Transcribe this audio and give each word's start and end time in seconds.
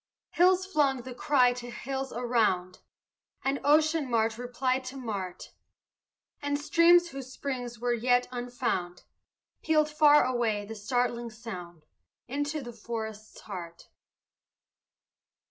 Hills 0.31 0.65
flung 0.65 1.03
the 1.03 1.13
cry 1.13 1.53
to 1.53 1.69
hills 1.69 2.11
around, 2.11 2.79
And 3.43 3.59
ocean 3.63 4.09
mart 4.09 4.35
replied 4.39 4.83
to 4.85 4.97
mart, 4.97 5.53
And 6.41 6.59
streams, 6.59 7.09
whose 7.09 7.31
springs 7.31 7.77
were 7.77 7.93
yet 7.93 8.27
unfound, 8.31 9.03
Pealed 9.61 9.91
far 9.91 10.23
away 10.25 10.65
the 10.65 10.73
startling 10.73 11.29
sound 11.29 11.85
Into 12.27 12.61
the 12.63 12.73
forest's 12.73 13.41
heart. 13.41 13.89